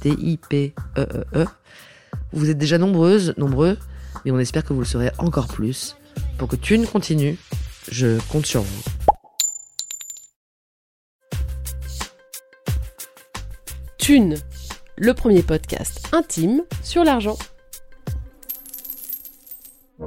[0.00, 1.46] T-I-P-E-E-E.
[2.32, 3.76] Vous êtes déjà nombreuses, nombreux,
[4.24, 5.96] mais on espère que vous le serez encore plus.
[6.38, 7.38] Pour que Thune continue,
[7.90, 8.82] je compte sur vous.
[13.98, 14.36] Thune,
[14.96, 17.36] le premier podcast intime sur l'argent.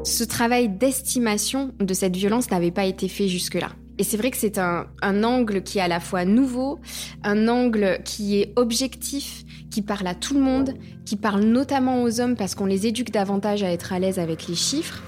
[0.03, 3.69] Ce travail d'estimation de cette violence n'avait pas été fait jusque-là.
[3.99, 6.79] Et c'est vrai que c'est un, un angle qui est à la fois nouveau,
[7.23, 9.42] un angle qui est objectif,
[9.73, 13.11] qui parle à tout le monde, qui parle notamment aux hommes parce qu'on les éduque
[13.11, 15.01] davantage à être à l'aise avec les chiffres.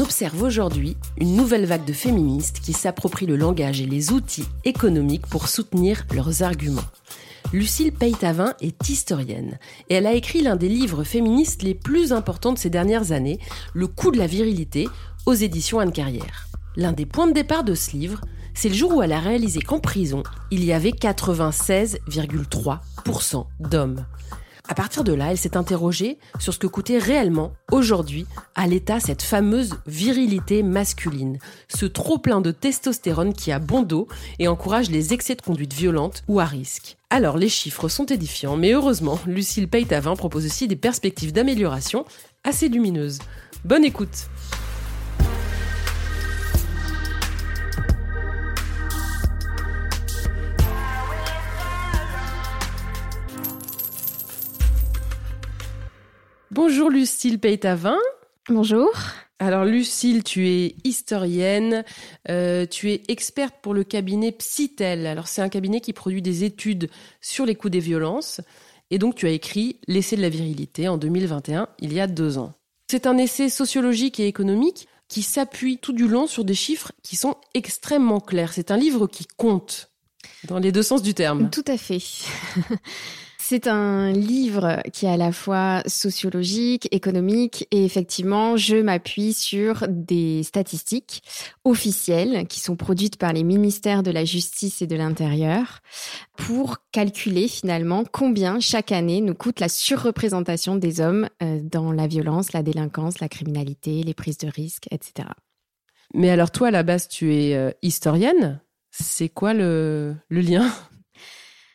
[0.00, 4.48] On observe aujourd'hui une nouvelle vague de féministes qui s'approprient le langage et les outils
[4.64, 6.80] économiques pour soutenir leurs arguments.
[7.52, 9.58] Lucille Peytavin est historienne
[9.90, 13.38] et elle a écrit l'un des livres féministes les plus importants de ces dernières années,
[13.74, 14.88] Le coût de la virilité,
[15.26, 16.46] aux éditions Anne Carrière.
[16.76, 18.22] L'un des points de départ de ce livre,
[18.54, 24.06] c'est le jour où elle a réalisé qu'en prison, il y avait 96,3% d'hommes.
[24.70, 29.00] À partir de là, elle s'est interrogée sur ce que coûtait réellement, aujourd'hui, à l'État
[29.00, 34.06] cette fameuse virilité masculine, ce trop-plein de testostérone qui a bon dos
[34.38, 36.98] et encourage les excès de conduite violente ou à risque.
[37.10, 42.04] Alors les chiffres sont édifiants, mais heureusement, Lucille Peytavin propose aussi des perspectives d'amélioration
[42.44, 43.18] assez lumineuses.
[43.64, 44.28] Bonne écoute
[56.62, 57.96] Bonjour Lucille Peytavin.
[58.50, 58.90] Bonjour.
[59.38, 61.86] Alors Lucille, tu es historienne,
[62.28, 65.06] euh, tu es experte pour le cabinet Psytel.
[65.06, 66.90] Alors c'est un cabinet qui produit des études
[67.22, 68.42] sur les coûts des violences.
[68.90, 72.36] Et donc tu as écrit L'essai de la virilité en 2021, il y a deux
[72.36, 72.52] ans.
[72.90, 77.16] C'est un essai sociologique et économique qui s'appuie tout du long sur des chiffres qui
[77.16, 78.52] sont extrêmement clairs.
[78.52, 79.90] C'est un livre qui compte
[80.44, 81.48] dans les deux sens du terme.
[81.48, 82.02] Tout à fait.
[83.52, 89.88] C'est un livre qui est à la fois sociologique, économique et effectivement, je m'appuie sur
[89.88, 91.24] des statistiques
[91.64, 95.80] officielles qui sont produites par les ministères de la Justice et de l'Intérieur
[96.36, 102.06] pour calculer finalement combien chaque année nous coûte la surreprésentation des hommes euh, dans la
[102.06, 105.26] violence, la délinquance, la criminalité, les prises de risques, etc.
[106.14, 108.60] Mais alors toi, à la base, tu es euh, historienne.
[108.92, 110.70] C'est quoi le, le lien?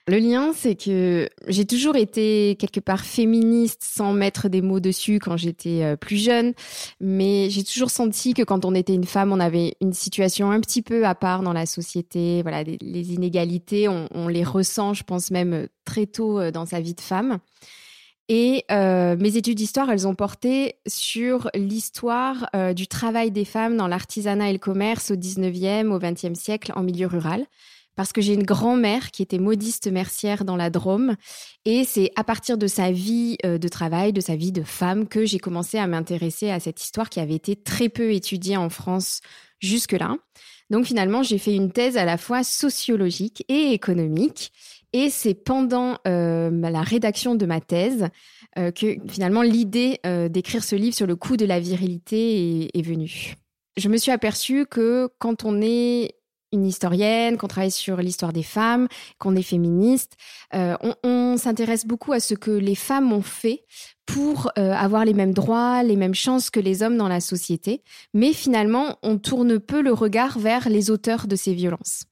[0.07, 5.17] Le lien, c'est que j'ai toujours été quelque part féministe sans mettre des mots dessus
[5.19, 6.53] quand j'étais euh, plus jeune,
[7.01, 10.59] mais j'ai toujours senti que quand on était une femme, on avait une situation un
[10.59, 12.43] petit peu à part dans la société.
[12.43, 16.93] Voilà, les inégalités, on, les ressent, je pense même très tôt euh, dans sa vie
[16.93, 17.39] de femme.
[18.29, 23.87] Et euh, mes études d'histoire, elles ont porté sur l'histoire du travail des femmes dans
[23.87, 27.45] l'artisanat et le commerce au 19e, au 20e siècle en milieu rural
[27.95, 31.15] parce que j'ai une grand-mère qui était modiste mercière dans la Drôme.
[31.63, 35.07] Et c'est à partir de sa vie euh, de travail, de sa vie de femme,
[35.07, 38.69] que j'ai commencé à m'intéresser à cette histoire qui avait été très peu étudiée en
[38.69, 39.21] France
[39.59, 40.17] jusque-là.
[40.69, 44.51] Donc finalement, j'ai fait une thèse à la fois sociologique et économique.
[44.93, 48.07] Et c'est pendant euh, la rédaction de ma thèse
[48.57, 49.99] euh, que finalement l'idée
[50.29, 53.35] d'écrire ce livre sur le coût de la virilité est, est venue.
[53.77, 56.15] Je me suis aperçue que quand on est
[56.55, 58.87] une historienne, qu'on travaille sur l'histoire des femmes,
[59.19, 60.13] qu'on est féministe,
[60.53, 63.65] euh, on, s'intéresse beaucoup à ce que les femmes ont fait
[64.05, 67.83] pour euh, avoir les mêmes droits, les mêmes chances que les hommes dans la société.
[68.13, 72.05] Mais finalement, on tourne peu le regard vers les auteurs de ces violences.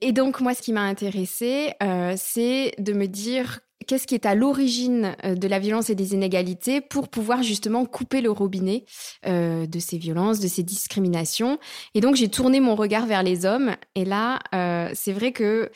[0.00, 3.60] Et donc, moi, ce qui m'a intéressée, euh, c'est de me dire
[3.90, 7.84] qu'est-ce qui est à l'origine euh, de la violence et des inégalités pour pouvoir justement
[7.86, 8.84] couper le robinet
[9.26, 11.58] euh, de ces violences, de ces discriminations.
[11.94, 13.74] Et donc, j'ai tourné mon regard vers les hommes.
[13.96, 15.72] Et là, euh, c'est vrai que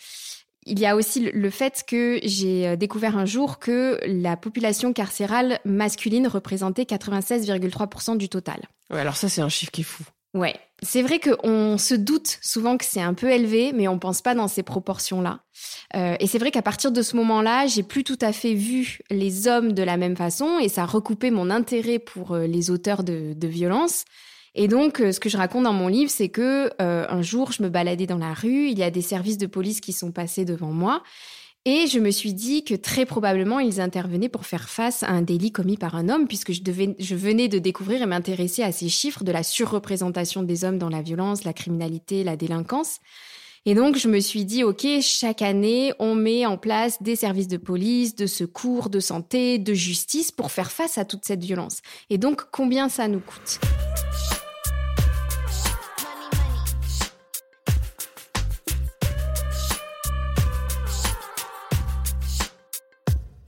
[0.64, 5.58] il y a aussi le fait que j'ai découvert un jour que la population carcérale
[5.64, 8.60] masculine représentait 96,3% du total.
[8.90, 10.04] Ouais, alors ça, c'est un chiffre qui est fou.
[10.34, 14.22] Ouais, c'est vrai qu'on se doute souvent que c'est un peu élevé, mais on pense
[14.22, 15.40] pas dans ces proportions-là.
[15.96, 19.00] Euh, et c'est vrai qu'à partir de ce moment-là, j'ai plus tout à fait vu
[19.10, 22.70] les hommes de la même façon, et ça a recoupé mon intérêt pour euh, les
[22.70, 24.04] auteurs de, de violences.
[24.54, 27.62] Et donc, euh, ce que je raconte dans mon livre, c'est que un jour, je
[27.62, 30.44] me baladais dans la rue, il y a des services de police qui sont passés
[30.44, 31.02] devant moi,
[31.66, 35.22] et je me suis dit que très probablement, ils intervenaient pour faire face à un
[35.22, 38.70] délit commis par un homme, puisque je, devais, je venais de découvrir et m'intéresser à
[38.70, 43.00] ces chiffres de la surreprésentation des hommes dans la violence, la criminalité, la délinquance.
[43.66, 47.48] Et donc, je me suis dit, OK, chaque année, on met en place des services
[47.48, 51.80] de police, de secours, de santé, de justice pour faire face à toute cette violence.
[52.10, 53.58] Et donc, combien ça nous coûte?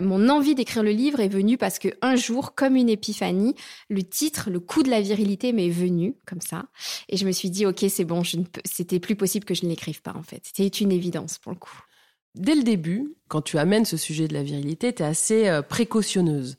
[0.06, 3.54] Mon envie d'écrire le livre est venue parce que un jour, comme une épiphanie,
[3.90, 6.66] le titre, le coup de la virilité m'est venu comme ça,
[7.08, 8.22] et je me suis dit ok c'est bon,
[8.64, 10.42] c'était plus possible que je ne l'écrive pas en fait.
[10.44, 11.82] C'était une évidence pour le coup.
[12.36, 15.62] Dès le début, quand tu amènes ce sujet de la virilité, tu es assez euh,
[15.62, 16.58] précautionneuse.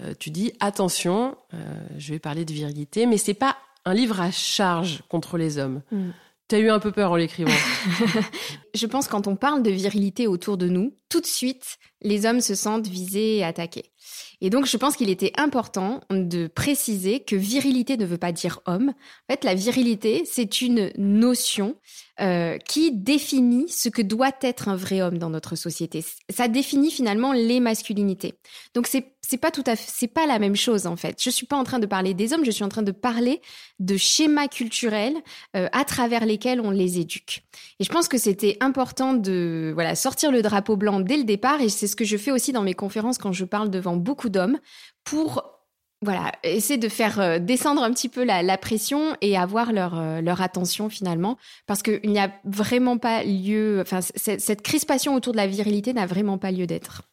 [0.00, 1.58] Euh, tu dis attention, euh,
[1.96, 5.82] je vais parler de virilité, mais c'est pas un livre à charge contre les hommes.
[5.92, 6.10] Mm.
[6.48, 7.50] Tu as eu un peu peur en l'écrivant.
[8.74, 12.40] je pense quand on parle de virilité autour de nous, tout de suite, les hommes
[12.40, 13.92] se sentent visés et attaqués.
[14.40, 18.60] Et donc, je pense qu'il était important de préciser que virilité ne veut pas dire
[18.66, 18.88] homme.
[18.90, 21.76] En fait, la virilité, c'est une notion
[22.20, 26.04] euh, qui définit ce que doit être un vrai homme dans notre société.
[26.28, 28.34] Ça définit finalement les masculinités.
[28.74, 31.16] Donc, c'est c'est pas tout à fait, c'est pas la même chose en fait.
[31.18, 33.40] Je suis pas en train de parler des hommes, je suis en train de parler
[33.78, 35.16] de schémas culturels
[35.56, 37.42] euh, à travers lesquels on les éduque.
[37.80, 41.62] Et je pense que c'était important de voilà sortir le drapeau blanc dès le départ,
[41.62, 44.28] et c'est ce que je fais aussi dans mes conférences quand je parle devant beaucoup
[44.28, 44.58] d'hommes
[45.02, 45.42] pour
[46.02, 50.20] voilà, essayer de faire euh, descendre un petit peu la, pression et avoir leur, euh,
[50.20, 55.38] leur attention finalement, parce qu'il n'y a vraiment pas lieu, enfin, cette crispation autour de
[55.38, 57.04] la virilité n'a vraiment pas lieu d'être.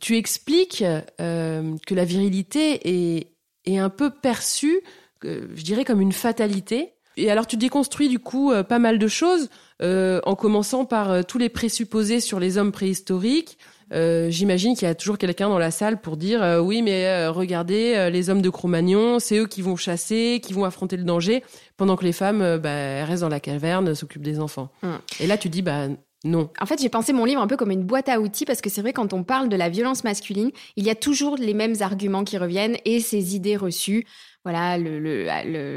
[0.00, 0.84] Tu expliques
[1.20, 3.28] euh, que la virilité est,
[3.64, 4.80] est un peu perçue,
[5.22, 6.94] je dirais, comme une fatalité.
[7.16, 9.50] Et alors tu déconstruis du coup pas mal de choses,
[9.82, 13.58] en commençant par tous les présupposés sur les hommes préhistoriques,
[13.92, 17.06] euh, j'imagine qu'il y a toujours quelqu'un dans la salle pour dire euh, oui, mais
[17.06, 21.04] euh, regardez, les hommes de Cro-Magnon, c'est eux qui vont chasser, qui vont affronter le
[21.04, 21.42] danger,
[21.76, 24.70] pendant que les femmes bah, restent dans la caverne, s'occupent des enfants.
[24.82, 24.88] Mm.
[25.20, 25.88] Et là, tu dis bah
[26.24, 26.50] non.
[26.60, 28.68] En fait, j'ai pensé mon livre un peu comme une boîte à outils parce que
[28.68, 31.76] c'est vrai quand on parle de la violence masculine, il y a toujours les mêmes
[31.80, 34.04] arguments qui reviennent et ces idées reçues
[34.44, 35.26] voilà le, le,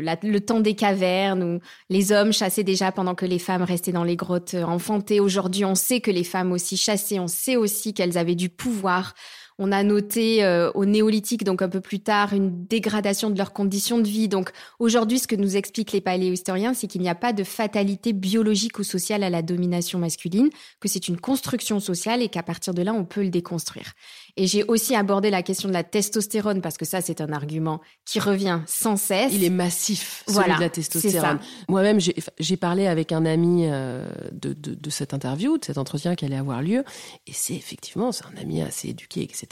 [0.01, 1.59] le, temps des cavernes où
[1.89, 5.19] les hommes chassaient déjà pendant que les femmes restaient dans les grottes euh, enfantées.
[5.19, 9.15] Aujourd'hui, on sait que les femmes aussi chassaient, on sait aussi qu'elles avaient du pouvoir.
[9.59, 13.53] On a noté euh, au néolithique, donc un peu plus tard, une dégradation de leurs
[13.53, 14.27] conditions de vie.
[14.27, 18.13] Donc aujourd'hui, ce que nous expliquent les paléohistoriens, c'est qu'il n'y a pas de fatalité
[18.13, 20.49] biologique ou sociale à la domination masculine,
[20.79, 23.93] que c'est une construction sociale et qu'à partir de là, on peut le déconstruire.
[24.35, 27.81] Et j'ai aussi abordé la question de la testostérone parce que ça, c'est un argument
[28.05, 29.31] qui revient sans cesse.
[29.33, 31.39] Il est massif, celui voilà, de la testostérone.
[31.69, 36.15] Moi-même, j'ai parlé avec un ami euh, de, de, de, cette interview, de cet entretien
[36.15, 36.83] qui allait avoir lieu,
[37.27, 39.47] et c'est effectivement, c'est un ami assez éduqué, etc.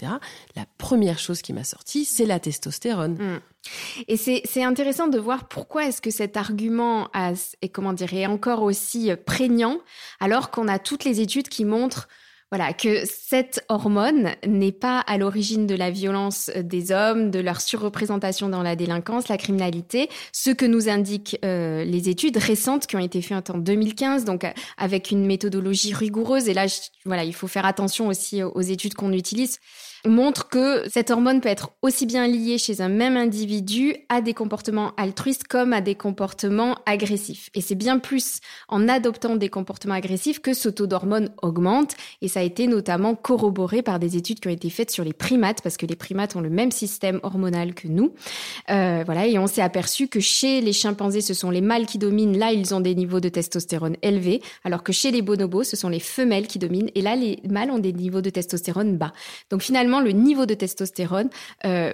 [0.56, 3.14] La première chose qui m'a sorti, c'est la testostérone.
[3.14, 3.40] Mm.
[4.08, 8.64] Et c'est intéressant de voir pourquoi est-ce que cet argument est, comment dire, est encore
[8.64, 9.80] aussi prégnant
[10.20, 12.08] alors qu'on a toutes les études qui montrent
[12.52, 17.62] voilà, que cette hormone n'est pas à l'origine de la violence des hommes, de leur
[17.62, 22.98] surreprésentation dans la délinquance, la criminalité, ce que nous indiquent euh, les études récentes qui
[22.98, 24.46] ont été faites en 2015, donc
[24.78, 26.50] avec une méthodologie rigoureuse.
[26.50, 26.66] Et là,
[27.06, 29.60] voilà, il faut faire attention aussi aux études qu'on utilise
[30.06, 34.34] montre que cette hormone peut être aussi bien liée chez un même individu à des
[34.34, 37.50] comportements altruistes comme à des comportements agressifs.
[37.54, 41.96] Et c'est bien plus en adoptant des comportements agressifs que ce taux d'hormone augmente.
[42.22, 45.14] Et ça a été notamment corroboré par des études qui ont été faites sur les
[45.14, 48.14] primates, parce que les primates ont le même système hormonal que nous.
[48.70, 51.98] Euh, voilà, et on s'est aperçu que chez les chimpanzés, ce sont les mâles qui
[51.98, 52.38] dominent.
[52.38, 55.90] Là, ils ont des niveaux de testostérone élevés, alors que chez les bonobos, ce sont
[55.90, 56.90] les femelles qui dominent.
[56.96, 59.14] Et là, les mâles ont des niveaux de testostérone bas.
[59.50, 61.30] Donc finalement, le niveau de testostérone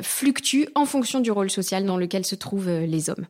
[0.01, 3.25] fluctue en fonction du rôle social dans lequel se trouvent les hommes.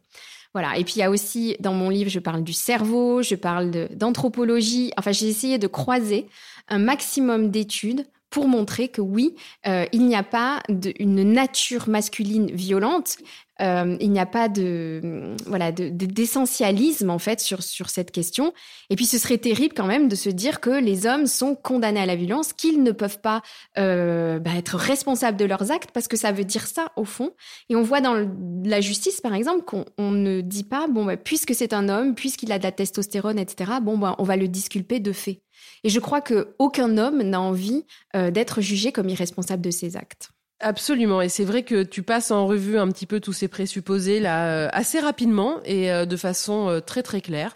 [0.54, 0.78] Voilà.
[0.78, 3.90] Et puis il y a aussi dans mon livre, je parle du cerveau, je parle
[3.92, 4.92] d'anthropologie.
[4.98, 6.28] enfin, j'ai essayé de croiser
[6.68, 9.36] un maximum d'études pour montrer que oui,
[9.68, 13.18] euh, il n'y a pas de, une nature masculine violente,
[13.62, 18.54] euh, il n'y a pas de voilà de, d'essentialisme en fait sur sur cette question.
[18.90, 22.02] Et puis ce serait terrible quand même de se dire que les hommes sont condamnés
[22.02, 23.42] à la violence, qu'ils ne peuvent pas
[23.78, 27.32] euh, bah, être responsables de leurs actes parce que ça veut dire ça au fond.
[27.70, 28.28] Et on voit dans
[28.64, 32.52] la justice par exemple qu'on ne dit pas bon bah, puisque c'est un homme, puisqu'il
[32.52, 33.72] a de la testostérone, etc.
[33.82, 35.42] Bon bah, on va le disculper de fait.
[35.84, 39.98] Et je crois que aucun homme n'a envie euh, d'être jugé comme irresponsable de ses
[39.98, 40.32] actes.
[40.60, 44.20] Absolument, et c'est vrai que tu passes en revue un petit peu tous ces présupposés
[44.20, 47.56] là euh, assez rapidement et euh, de façon très très claire.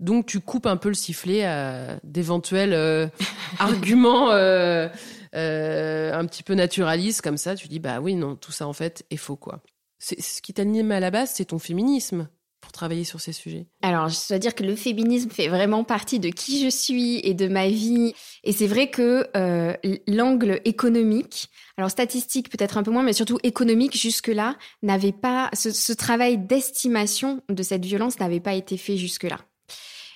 [0.00, 3.10] Donc tu coupes un peu le sifflet à d'éventuels
[3.58, 4.90] arguments un
[6.26, 7.54] petit peu naturalistes comme ça.
[7.54, 9.62] Tu dis bah oui non tout ça en fait est faux quoi.
[9.98, 12.28] C'est ce qui t'anime à la base, c'est ton féminisme
[12.72, 16.28] travailler sur ces sujets Alors, je dois dire que le féminisme fait vraiment partie de
[16.28, 18.14] qui je suis et de ma vie.
[18.42, 19.74] Et c'est vrai que euh,
[20.08, 25.92] l'angle économique, alors statistique peut-être un peu moins, mais surtout économique jusque-là, n'avait pas ce,
[25.92, 29.38] travail d'estimation de cette violence n'avait pas été fait jusque-là.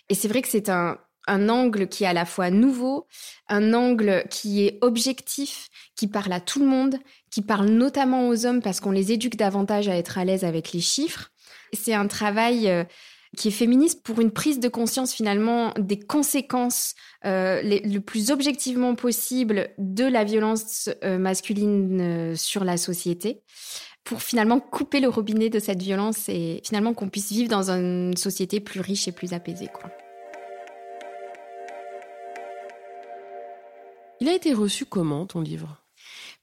[0.08, 3.06] Et c'est vrai que c'est un angle qui est à la fois nouveau,
[3.48, 6.96] un angle qui est objectif, qui parle à tout le monde,
[7.30, 10.72] qui parle notamment aux hommes parce qu'on les éduque davantage à être à l'aise avec
[10.72, 11.30] les chiffres.
[11.72, 12.84] C'est un travail euh,
[13.36, 16.94] qui est féministe pour une prise de conscience finalement des conséquences
[17.24, 23.42] euh, le plus objectivement possible de la violence euh, masculine sur la société
[24.04, 28.16] pour finalement couper le robinet de cette violence et finalement qu'on puisse vivre dans une
[28.16, 29.66] société plus riche et plus apaisée.
[29.66, 29.90] Quoi.
[34.20, 35.85] Il a été reçu comment ton livre?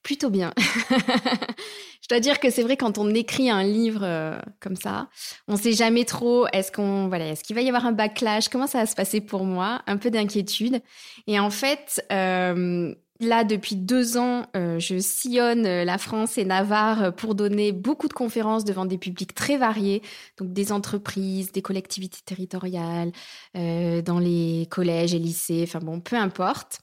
[0.03, 0.53] Plutôt bien.
[0.57, 5.07] je dois dire que c'est vrai quand on écrit un livre euh, comme ça,
[5.47, 8.67] on sait jamais trop est-ce qu'on voilà est-ce qu'il va y avoir un backlash, comment
[8.67, 10.81] ça va se passer pour moi, un peu d'inquiétude.
[11.27, 17.15] Et en fait, euh, là depuis deux ans, euh, je sillonne la France et Navarre
[17.15, 20.01] pour donner beaucoup de conférences devant des publics très variés,
[20.37, 23.13] donc des entreprises, des collectivités territoriales,
[23.53, 26.81] dans les collèges et lycées, enfin bon, peu importe.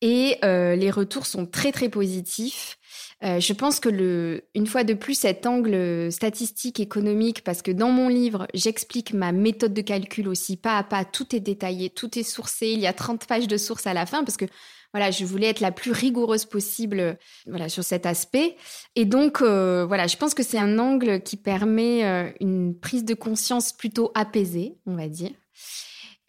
[0.00, 2.78] Et les retours sont très très positifs.
[3.24, 7.70] Euh, je pense que le, une fois de plus, cet angle statistique, économique, parce que
[7.70, 11.90] dans mon livre, j'explique ma méthode de calcul aussi, pas à pas, tout est détaillé,
[11.90, 14.46] tout est sourcé, il y a 30 pages de sources à la fin, parce que
[14.92, 17.16] voilà, je voulais être la plus rigoureuse possible
[17.46, 18.56] voilà, sur cet aspect.
[18.94, 23.04] Et donc, euh, voilà, je pense que c'est un angle qui permet euh, une prise
[23.04, 25.30] de conscience plutôt apaisée, on va dire.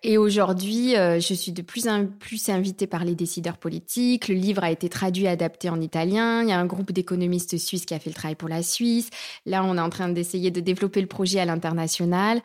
[0.05, 4.27] Et aujourd'hui, euh, je suis de plus en plus invitée par les décideurs politiques.
[4.27, 6.43] Le livre a été traduit et adapté en italien.
[6.43, 9.09] Il y a un groupe d'économistes suisses qui a fait le travail pour la Suisse.
[9.45, 12.41] Là, on est en train d'essayer de développer le projet à l'international.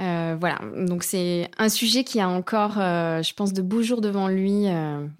[0.00, 4.00] Euh, voilà, donc c'est un sujet qui a encore, euh, je pense, de beaux jours
[4.00, 4.66] devant lui,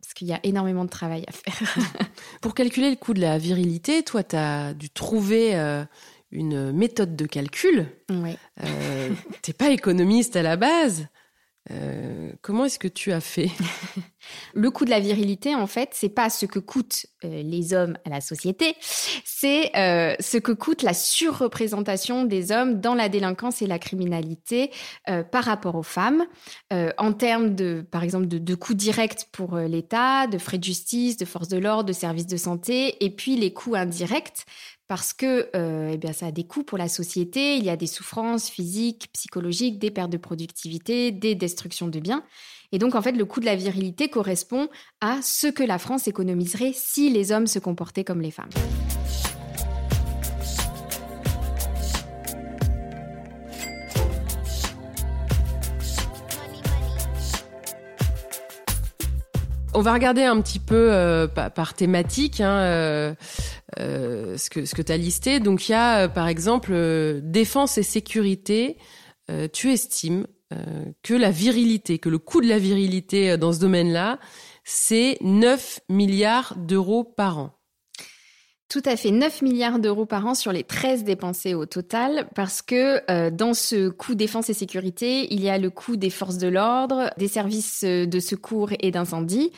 [0.01, 1.77] parce qu'il y a énormément de travail à faire.
[2.41, 5.55] pour calculer le coût de la virilité, toi, tu as dû trouver
[6.31, 7.89] une méthode de calcul.
[8.09, 8.37] Oui.
[9.43, 11.09] T'es pas économiste à la base.
[11.71, 13.51] Euh, comment est-ce que tu as fait?
[14.55, 17.97] Le coût de la virilité, en fait, c'est pas ce que coûtent euh, les hommes
[18.05, 18.75] à la société,
[19.25, 24.71] c'est euh, ce que coûte la surreprésentation des hommes dans la délinquance et la criminalité
[25.33, 26.25] par rapport aux femmes,
[26.71, 31.17] en termes de, par exemple, de, de coûts directs pour l'État, de frais de justice,
[31.17, 34.45] de forces de l'ordre, de services de santé, et puis les coûts indirects
[34.91, 37.87] parce que euh, eh ça a des coûts pour la société, il y a des
[37.87, 42.25] souffrances physiques, psychologiques, des pertes de productivité, des destructions de biens.
[42.73, 44.69] Et donc, en fait, le coût de la virilité correspond
[45.01, 48.51] à ce que la France économiserait si les hommes se comportaient comme les femmes.
[59.81, 63.15] On va regarder un petit peu euh, par thématique hein, euh,
[63.79, 65.41] euh, ce que, ce que tu as listé.
[65.41, 66.75] Donc il y a par exemple
[67.23, 68.77] défense et sécurité.
[69.55, 70.27] tu estimes
[71.03, 74.19] que la virilité, que le coût de la virilité dans ce domaine-là,
[74.65, 77.60] c'est 9 milliards d'euros par an.
[78.71, 82.63] Tout à fait, 9 milliards d'euros par an sur les 13 dépensés au total, parce
[82.63, 86.39] que euh, dans ce coût défense et sécurité, il y a le coût des forces
[86.39, 89.51] de l'ordre, des services de secours et d'incendie.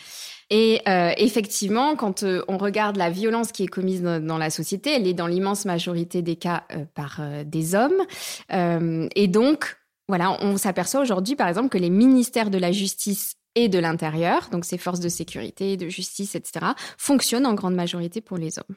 [0.48, 4.94] Et euh, effectivement, quand euh, on regarde la violence qui est commise dans, la société,
[4.94, 6.64] elle est dans l'immense majorité des cas
[6.94, 8.06] par des hommes.
[8.50, 9.76] et donc,
[10.08, 14.48] voilà, on s'aperçoit aujourd'hui, par exemple, que les ministères de la justice et de l'intérieur,
[14.50, 16.64] donc ces forces de sécurité, de justice, etc.,
[16.96, 18.76] fonctionnent en grande majorité pour les hommes.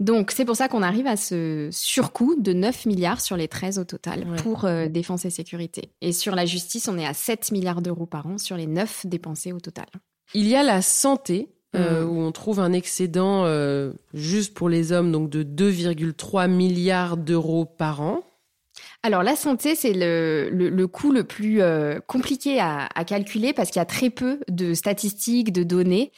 [0.00, 3.78] Donc c'est pour ça qu'on arrive à ce surcoût de 9 milliards sur les 13
[3.78, 5.90] au total pour euh, défense et sécurité.
[6.00, 9.06] Et sur la justice, on est à 7 milliards d'euros par an sur les 9
[9.06, 9.86] dépensés au total.
[10.34, 11.48] Il y a la santé.
[11.76, 12.08] Euh, mm.
[12.08, 17.66] où on trouve un excédent euh, juste pour les hommes donc de 2,3 milliards d'euros
[17.66, 18.22] par an.
[19.02, 23.78] Alors la santé, c'est le, le, coût le plus euh, compliqué à, calculer parce qu'il
[23.78, 26.10] y a très peu de statistiques, de données.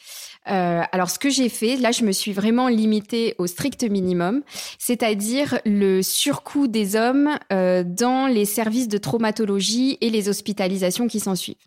[0.49, 4.41] Euh, alors ce que j'ai fait, là je me suis vraiment limitée au strict minimum,
[4.79, 11.19] c'est-à-dire le surcoût des hommes euh, dans les services de traumatologie et les hospitalisations qui
[11.19, 11.57] s'en suivent.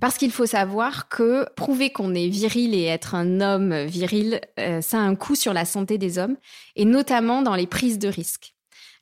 [0.00, 4.40] Parce qu'il faut savoir que prouver qu'on est viril et être un homme viril,
[4.80, 6.36] ça a un coût sur la santé des hommes,
[6.74, 8.54] et notamment dans les prises de risques.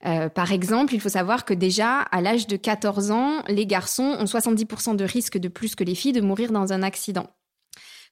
[0.06, 4.16] Euh, par exemple, il faut savoir que déjà, à l'âge de 14 ans, les garçons
[4.18, 7.26] ont 70% de risque de plus que les filles de mourir dans un accident.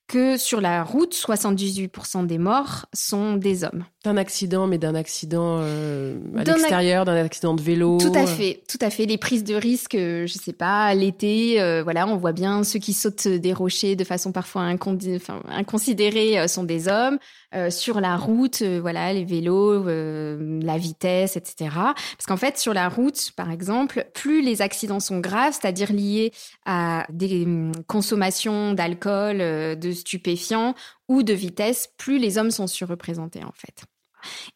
[0.09, 3.85] Que sur la route, 78% des morts sont des hommes.
[4.05, 7.99] D'un accident, mais d'un accident euh, à l'extérieur, d'un accident de vélo.
[7.99, 9.07] Tout à fait, tout à fait.
[9.07, 12.93] Les prises de risque, euh, je sais pas, l'été, voilà, on voit bien ceux qui
[12.93, 17.19] sautent des rochers de façon parfois inconsidérée sont des hommes.
[17.57, 21.71] Euh, sur la route, euh, voilà, les vélos, euh, la vitesse, etc.
[21.73, 26.33] Parce qu'en fait, sur la route, par exemple, plus les accidents sont graves, c'est-à-dire liés
[26.67, 30.75] à des hum, consommations d'alcool, de stupéfiants
[31.09, 33.85] ou de vitesse, plus les hommes sont surreprésentés en fait.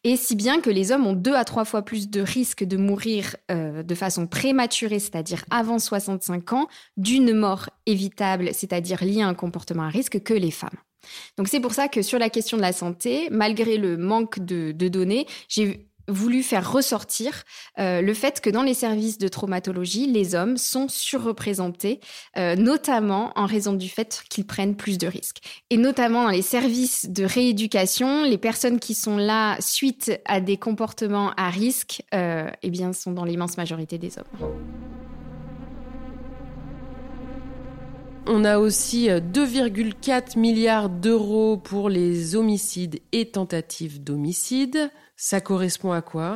[0.03, 2.75] Et si bien que les hommes ont deux à trois fois plus de risques de
[2.75, 6.67] mourir de façon prématurée, c'est-à-dire avant 65 ans,
[6.97, 10.77] d'une mort évitable, c'est-à-dire liée à un comportement à risque, que les femmes.
[11.37, 14.71] Donc c'est pour ça que sur la question de la santé, malgré le manque de,
[14.71, 17.43] données, j'ai voulu faire ressortir
[17.79, 21.99] euh, le fait que dans les services de traumatologie, les hommes sont surreprésentés,
[22.37, 25.39] euh, notamment en raison du fait qu'ils prennent plus de risques.
[25.69, 30.57] Et notamment dans les services de rééducation, les personnes qui sont là suite à des
[30.57, 34.51] comportements à risque, euh, eh bien, sont dans l'immense majorité des hommes.
[38.33, 44.89] On a aussi 2,4 euh, milliards d'euros pour les homicides et tentatives d'homicide.
[45.17, 46.35] Ça correspond à quoi?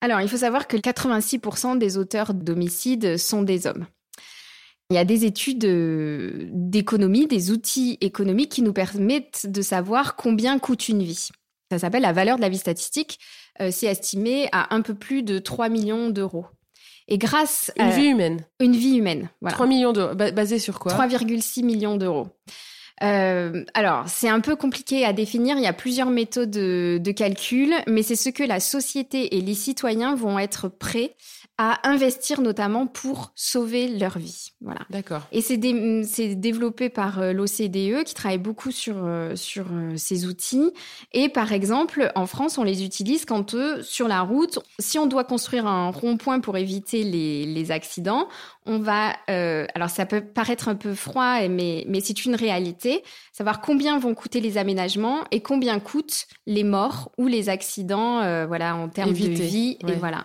[0.00, 3.86] Alors, il faut savoir que 86% des auteurs d'homicides sont des hommes.
[4.90, 10.16] Il y a des études euh, d'économie, des outils économiques qui nous permettent de savoir
[10.16, 11.28] combien coûte une vie.
[11.70, 13.20] Ça s'appelle la valeur de la vie statistique.
[13.60, 16.46] Euh, c'est estimé à un peu plus de 3 millions d'euros.
[17.08, 18.46] Et grâce une vie humaine.
[18.60, 19.30] Une vie humaine.
[19.40, 19.54] Voilà.
[19.54, 20.14] 3 millions d'euros.
[20.14, 20.92] Basé sur quoi?
[20.92, 22.28] 3,6 millions d'euros.
[23.02, 25.56] Euh, alors, c'est un peu compliqué à définir.
[25.56, 29.40] Il y a plusieurs méthodes de, de calcul, mais c'est ce que la société et
[29.40, 31.16] les citoyens vont être prêts
[31.58, 34.52] à investir notamment pour sauver leur vie.
[34.60, 34.80] Voilà.
[34.90, 35.22] D'accord.
[35.32, 40.72] Et c'est développé par euh, l'OCDE qui travaille beaucoup sur, euh, sur euh, ces outils.
[41.12, 45.24] Et par exemple, en France, on les utilise quand sur la route, si on doit
[45.24, 48.28] construire un rond-point pour éviter les, les accidents,
[48.66, 53.02] on va, euh, alors ça peut paraître un peu froid, mais, mais c'est une réalité,
[53.32, 58.46] savoir combien vont coûter les aménagements et combien coûtent les morts ou les accidents, euh,
[58.46, 60.24] voilà, en termes de vie, et voilà.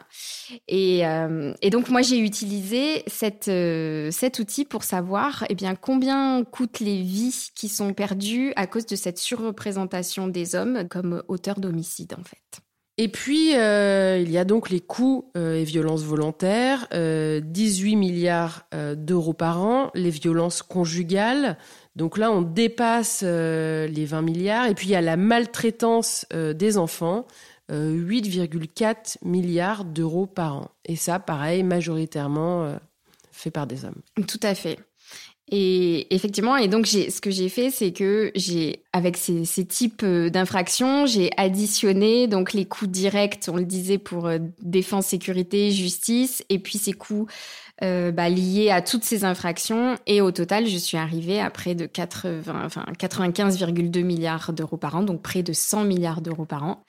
[0.68, 3.52] Et, euh, et, donc moi j'ai utilisé cette,
[4.12, 8.86] cet outil pour savoir, eh bien, combien coûtent les vies qui sont perdues à cause
[8.86, 12.67] de cette surreprésentation des hommes comme auteurs d'homicide, en fait.
[13.00, 17.98] Et puis, euh, il y a donc les coûts euh, et violences volontaires, 18 euh,
[17.98, 21.58] milliards d'euros par an, les violences conjugales.
[21.96, 24.66] Donc là, on dépasse les 20 milliards.
[24.66, 27.26] Et puis, il y a la maltraitance des enfants,
[27.72, 30.72] 8,4 milliards d'euros par an.
[30.86, 32.78] Et ça, pareil, majoritairement
[33.32, 34.02] fait par des hommes.
[34.28, 34.78] Tout à fait.
[35.50, 40.04] Et effectivement, et donc ce que j'ai fait, c'est que j'ai, avec ces, ces types
[40.04, 45.72] euh, d'infractions, j'ai additionné donc les coûts directs, on le disait pour euh, défense, sécurité,
[45.72, 47.28] justice, et puis ces coûts
[47.84, 49.96] euh, bah, liées à toutes ces infractions.
[50.06, 54.96] Et au total, je suis arrivée à près de 80, enfin, 95,2 milliards d'euros par
[54.96, 56.84] an, donc près de 100 milliards d'euros par an.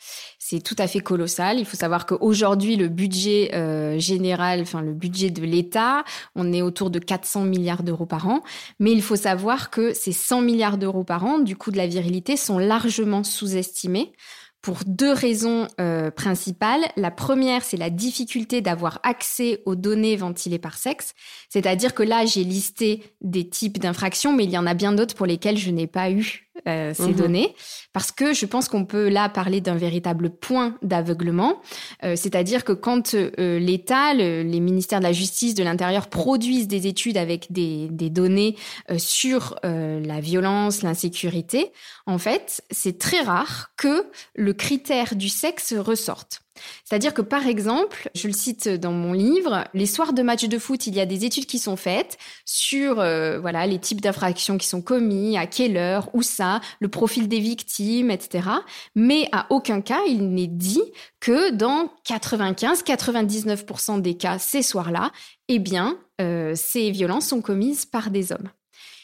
[0.50, 1.58] C'est tout à fait colossal.
[1.58, 6.62] Il faut savoir qu'aujourd'hui, le budget euh, général, enfin le budget de l'État, on est
[6.62, 8.42] autour de 400 milliards d'euros par an.
[8.78, 11.86] Mais il faut savoir que ces 100 milliards d'euros par an du coût de la
[11.86, 14.14] virilité sont largement sous-estimés
[14.62, 16.80] pour deux raisons euh, principales.
[16.96, 21.12] La première, c'est la difficulté d'avoir accès aux données ventilées par sexe.
[21.50, 25.14] C'est-à-dire que là, j'ai listé des types d'infractions, mais il y en a bien d'autres
[25.14, 27.14] pour lesquelles je n'ai pas eu euh, ces Mhm.
[27.14, 27.54] données,
[27.92, 31.60] parce que je pense qu'on peut là parler d'un véritable point d'aveuglement,
[32.04, 36.68] Euh, c'est-à-dire que quand euh, l'État, le- les ministères de la Justice, de l'Intérieur produisent
[36.68, 38.56] des études avec des, des données
[38.90, 41.72] euh, sur euh, la violence, l'insécurité,
[42.06, 46.40] en fait, c'est très rare que le critère du sexe ressorte.
[46.84, 50.58] C'est-à-dire que, par exemple, je le cite dans mon livre, les soirs de matchs de
[50.58, 54.58] foot, il y a des études qui sont faites sur euh, voilà les types d'infractions
[54.58, 58.48] qui sont commis, à quelle heure, où ça, le profil des victimes, etc.
[58.94, 60.82] Mais à aucun cas, il n'est dit
[61.20, 65.10] que dans 95-99% des cas, ces soirs-là,
[65.48, 68.50] eh bien, euh, ces violences sont commises par des hommes.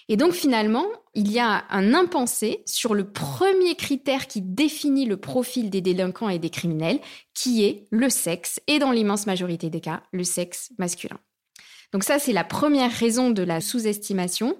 [0.09, 5.17] Et donc finalement, il y a un impensé sur le premier critère qui définit le
[5.17, 7.01] profil des délinquants et des criminels,
[7.33, 11.19] qui est le sexe, et dans l'immense majorité des cas, le sexe masculin.
[11.93, 14.57] Donc ça, c'est la première raison de la sous-estimation.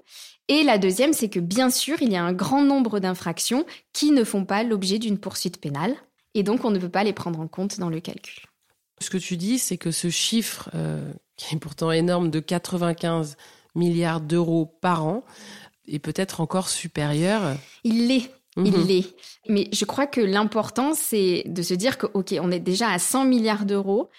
[0.47, 4.11] Et la deuxième, c'est que bien sûr, il y a un grand nombre d'infractions qui
[4.11, 5.95] ne font pas l'objet d'une poursuite pénale,
[6.33, 8.45] et donc on ne peut pas les prendre en compte dans le calcul.
[9.01, 13.35] Ce que tu dis, c'est que ce chiffre, euh, qui est pourtant énorme, de 95
[13.75, 15.23] milliards d'euros par an,
[15.87, 17.55] est peut-être encore supérieur.
[17.83, 18.31] Il l'est.
[18.57, 18.65] Mhm.
[18.65, 19.15] Il l'est.
[19.47, 22.99] Mais je crois que l'important, c'est de se dire que, OK, on est déjà à
[22.99, 24.09] 100 milliards d'euros.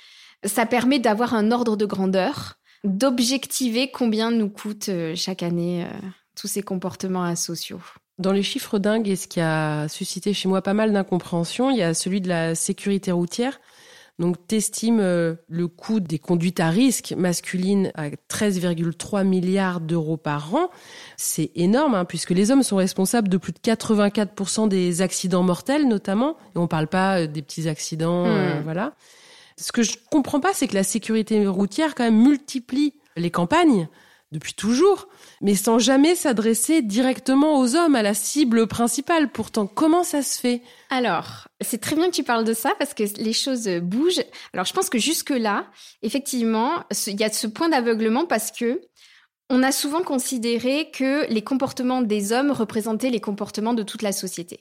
[0.45, 6.09] Ça permet d'avoir un ordre de grandeur, d'objectiver combien nous coûtent euh, chaque année euh,
[6.41, 7.81] tous ces comportements asociaux.
[8.19, 11.79] Dans les chiffres dingues, et ce qui a suscité chez moi pas mal d'incompréhension, il
[11.79, 13.61] y a celui de la sécurité routière.
[14.19, 20.55] Donc, t'estimes euh, le coût des conduites à risque masculines à 13,3 milliards d'euros par
[20.55, 20.71] an?
[21.19, 25.87] C'est énorme, hein, puisque les hommes sont responsables de plus de 84% des accidents mortels,
[25.87, 26.37] notamment.
[26.55, 28.63] Et on parle pas euh, des petits accidents, euh, Hmm.
[28.63, 28.95] voilà.
[29.59, 33.89] Ce que je comprends pas, c'est que la sécurité routière, quand même, multiplie les campagnes
[34.37, 35.09] depuis toujours,
[35.41, 39.31] mais sans jamais s'adresser directement aux hommes, à la cible principale.
[39.31, 40.63] Pourtant, comment ça se fait?
[40.91, 44.23] Alors, c'est très bien que tu parles de ça parce que les choses bougent.
[44.53, 45.67] Alors, je pense que jusque-là,
[46.03, 48.81] effectivement, il y a ce point d'aveuglement parce que
[49.49, 54.13] on a souvent considéré que les comportements des hommes représentaient les comportements de toute la
[54.13, 54.59] société.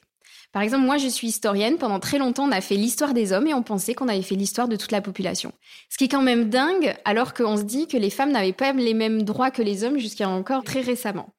[0.52, 1.78] Par exemple, moi, je suis historienne.
[1.78, 4.36] Pendant très longtemps, on a fait l'histoire des hommes et on pensait qu'on avait fait
[4.36, 5.52] l'histoire de toute la population.
[5.90, 8.72] Ce qui est quand même dingue, alors qu'on se dit que les femmes n'avaient pas
[8.74, 11.34] les mêmes droits que les hommes jusqu'à encore très récemment.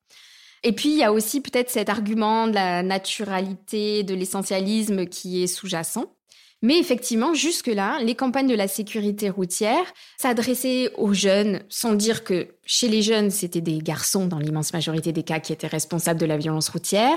[0.62, 5.42] Et puis, il y a aussi peut-être cet argument de la naturalité, de l'essentialisme qui
[5.42, 6.06] est sous-jacent.
[6.62, 9.84] Mais effectivement, jusque-là, les campagnes de la sécurité routière
[10.16, 15.12] s'adressaient aux jeunes, sans dire que chez les jeunes, c'était des garçons dans l'immense majorité
[15.12, 17.16] des cas qui étaient responsables de la violence routière.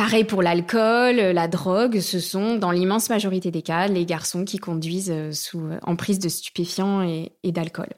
[0.00, 4.56] Pareil pour l'alcool, la drogue, ce sont dans l'immense majorité des cas les garçons qui
[4.56, 7.90] conduisent euh, sous emprise de stupéfiants et, d'alcool.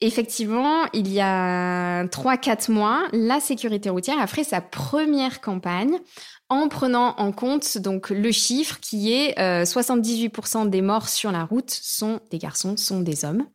[0.00, 6.00] Effectivement, il y a 3-4 mois, la sécurité routière a fait sa première campagne
[6.48, 11.44] en prenant en compte donc le chiffre qui est euh, 78% des morts sur la
[11.44, 13.46] route sont des garçons, sont des hommes.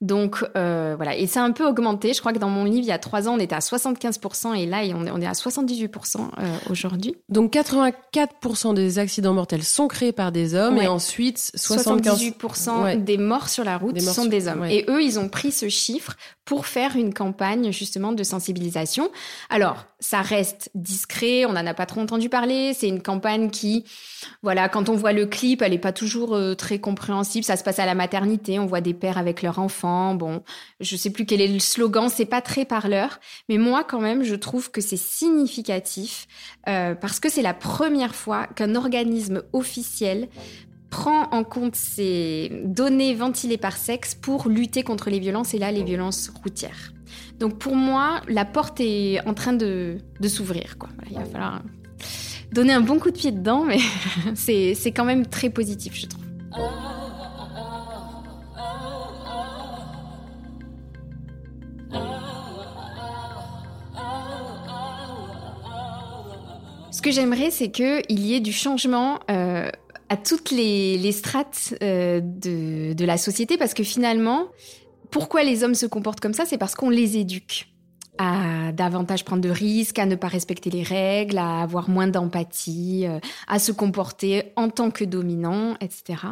[0.00, 2.14] Donc euh, voilà, et c'est un peu augmenté.
[2.14, 4.54] Je crois que dans mon livre, il y a trois ans, on était à 75%
[4.56, 7.16] et là, on est, on est à 78% euh, aujourd'hui.
[7.28, 10.84] Donc 84% des accidents mortels sont créés par des hommes Ouais.
[10.84, 12.96] et ensuite 75 78% Ouais.
[12.96, 14.60] des morts sur la route Des sont sur- des hommes.
[14.60, 14.76] ouais.
[14.76, 16.14] Et eux, ils ont pris ce chiffre
[16.48, 19.10] pour faire une campagne justement de sensibilisation.
[19.50, 22.72] Alors, ça reste discret, on n'en a pas trop entendu parler.
[22.72, 23.84] C'est une campagne qui,
[24.42, 27.44] voilà, quand on voit le clip, elle n'est pas toujours euh, très compréhensible.
[27.44, 30.14] Ça se passe à la maternité, on voit des pères avec leurs enfants.
[30.14, 30.42] Bon,
[30.80, 33.20] je sais plus quel est le slogan, c'est pas très parleur.
[33.50, 36.28] Mais moi, quand même, je trouve que c'est significatif
[36.66, 40.28] euh, parce que c'est la première fois qu'un organisme officiel
[41.08, 45.72] prend en compte ces données ventilées par sexe pour lutter contre les violences et là
[45.72, 46.92] les violences routières.
[47.38, 50.76] Donc pour moi, la porte est en train de, de s'ouvrir.
[51.10, 51.62] il va falloir
[52.52, 53.78] donner un bon coup de pied dedans, mais
[54.34, 56.24] c'est c'est quand même très positif, je trouve.
[66.90, 69.70] Ce que j'aimerais, c'est qu'il y ait du changement euh,
[70.08, 74.48] à toutes les, strates euh, de, de la société, parce que finalement,
[75.10, 77.68] pourquoi les hommes se comportent comme ça C'est parce qu'on les éduque
[78.18, 83.06] à davantage prendre de risques, à ne pas respecter les règles, à avoir moins d'empathie,
[83.06, 86.22] euh, à se comporter en tant que dominant, etc.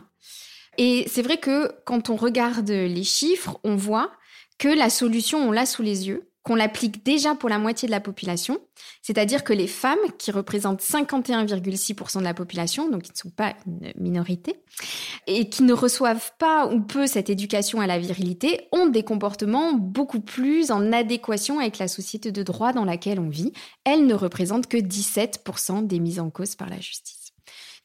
[0.78, 4.10] Et c'est vrai que quand on regarde les chiffres, on voit
[4.58, 7.90] que la solution, on l'a sous les yeux, qu'on l'applique déjà pour la moitié de
[7.90, 8.60] la population,
[9.02, 13.54] c'est-à-dire que les femmes, qui représentent 51,6% de la population, donc qui ne sont pas
[13.66, 14.54] une minorité,
[15.26, 19.72] et qui ne reçoivent pas ou peu cette éducation à la virilité, ont des comportements
[19.72, 23.52] beaucoup plus en adéquation avec la société de droit dans laquelle on vit.
[23.82, 27.25] Elles ne représentent que 17% des mises en cause par la justice.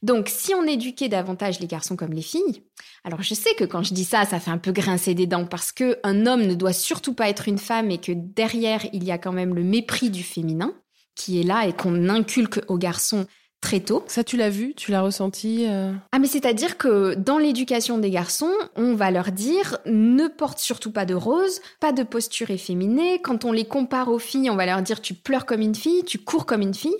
[0.02, 2.64] Donc, si on éduquait davantage les garçons comme les filles,
[3.04, 5.46] alors je sais que quand je dis ça, ça fait un peu grincer des dents
[5.46, 9.04] parce que un homme ne doit surtout pas être une femme et que derrière il
[9.04, 10.74] y a quand même le mépris du féminin
[11.16, 13.28] qui est là et qu'on inculque aux garçons
[13.62, 14.04] très tôt.
[14.08, 15.94] Ça, tu l'as vu, tu l'as ressenti euh?
[16.12, 20.92] Ah, mais c'est-à-dire que dans l'éducation des garçons, on va leur dire ne porte surtout
[20.92, 23.22] pas de rose, pas de posture efféminée.
[23.22, 26.04] Quand on les compare aux filles, on va leur dire tu pleures comme une fille,
[26.06, 26.98] tu cours comme une fille.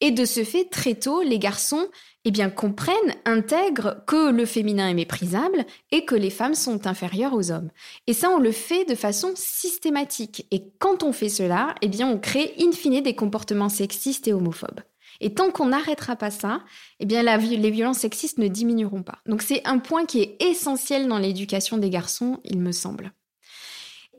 [0.00, 1.86] Et de ce fait, très tôt, les garçons
[2.24, 2.94] eh bien, comprennent,
[3.26, 7.70] intègrent que le féminin est méprisable et que les femmes sont inférieures aux hommes.
[8.06, 10.46] Et ça, on le fait de façon systématique.
[10.50, 14.32] Et quand on fait cela, eh bien, on crée in fine des comportements sexistes et
[14.32, 14.80] homophobes.
[15.20, 16.62] Et tant qu'on n'arrêtera pas ça,
[16.98, 19.18] eh bien, les violences sexistes ne diminueront pas.
[19.26, 23.12] Donc, c'est un point qui est essentiel dans l'éducation des garçons, il me semble.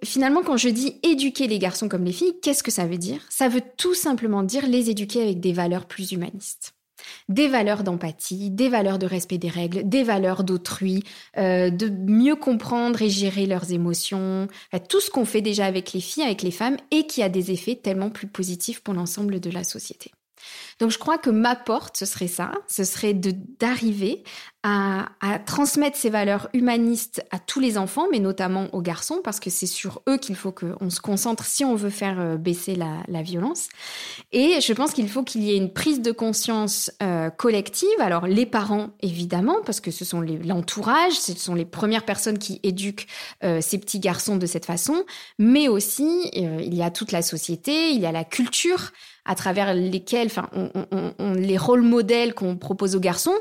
[0.03, 3.25] Finalement, quand je dis éduquer les garçons comme les filles, qu'est-ce que ça veut dire?
[3.29, 6.74] Ça veut tout simplement dire les éduquer avec des valeurs plus humanistes
[7.29, 11.03] des valeurs d'empathie, des valeurs de respect des règles, des valeurs d'autrui,
[11.37, 14.47] euh, de mieux comprendre et gérer leurs émotions,
[14.89, 17.51] tout ce qu'on fait déjà avec les filles, avec les femmes, et qui a des
[17.51, 20.11] effets tellement plus positifs pour l'ensemble de la société.
[20.79, 24.23] Donc je crois que ma porte, ce serait ça, ce serait d'arriver
[24.67, 25.09] à,
[25.45, 29.67] transmettre ces valeurs humanistes à tous les enfants, mais notamment aux garçons, parce que c'est
[29.67, 33.69] sur eux qu'il faut qu'on se concentre si on veut faire euh, baisser la, violence.
[34.31, 37.87] Et je pense qu'il faut qu'il y ait une prise de conscience euh, collective.
[37.99, 42.59] Alors les parents, évidemment, parce que ce sont l'entourage, ce sont les premières personnes qui
[42.63, 43.07] éduquent
[43.43, 45.05] euh, ces petits garçons de cette façon,
[45.37, 48.91] mais aussi il y a toute la société, il y a la culture
[49.25, 53.35] à travers lesquels, enfin, on, les rôles modèles qu'on propose aux garçons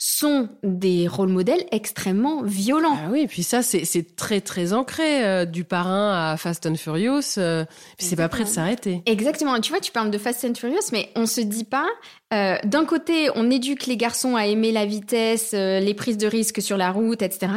[0.00, 2.96] sont des rôles modèles extrêmement violents.
[3.04, 6.76] Ah oui, et puis ça, c'est très très ancré, euh, du parrain à Fast and
[6.76, 7.64] Furious, euh,
[7.98, 9.02] c'est pas prêt de s'arrêter.
[9.06, 9.58] Exactement.
[9.60, 11.88] Tu vois, tu parles de Fast and Furious, mais on se dit pas,
[12.32, 16.62] euh, d'un côté, on éduque les garçons à aimer la vitesse, les prises de risques
[16.62, 17.50] sur la route, etc.